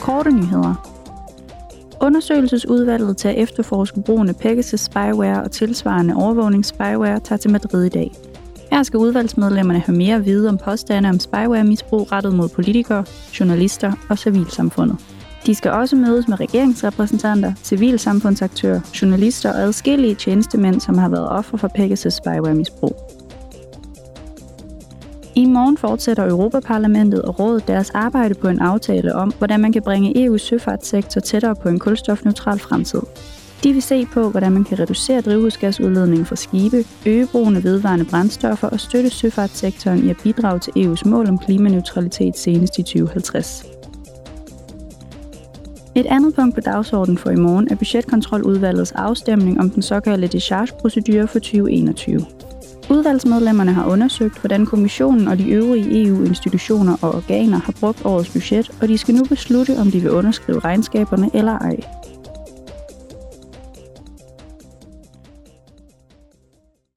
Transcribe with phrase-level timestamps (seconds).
[0.00, 0.74] korte nyheder.
[2.00, 7.88] Undersøgelsesudvalget til at efterforske brugen af Pegasus spyware og tilsvarende overvågningsspyware tager til Madrid i
[7.88, 8.12] dag.
[8.72, 13.04] Her skal udvalgsmedlemmerne have mere at vide om påstande om spyware-misbrug rettet mod politikere,
[13.40, 14.96] journalister og civilsamfundet.
[15.46, 21.58] De skal også mødes med regeringsrepræsentanter, civilsamfundsaktører, journalister og adskillige tjenestemænd, som har været ofre
[21.58, 23.19] for Pegasus spyware-misbrug.
[25.40, 29.82] I morgen fortsætter Europaparlamentet og rådet deres arbejde på en aftale om, hvordan man kan
[29.82, 33.00] bringe EU's søfartssektor tættere på en kulstofneutral fremtid.
[33.64, 38.04] De vil se på, hvordan man kan reducere drivhusgasudledningen fra skibe, øge brugen af vedvarende
[38.04, 43.66] brændstoffer og støtte søfartssektoren i at bidrage til EU's mål om klimaneutralitet senest i 2050.
[45.94, 51.26] Et andet punkt på dagsordenen for i morgen er budgetkontroludvalgets afstemning om den såkaldte discharge-procedure
[51.26, 52.26] for 2021.
[52.90, 58.70] Udvalgsmedlemmerne har undersøgt, hvordan kommissionen og de øvrige EU-institutioner og organer har brugt årets budget,
[58.82, 61.76] og de skal nu beslutte, om de vil underskrive regnskaberne eller ej.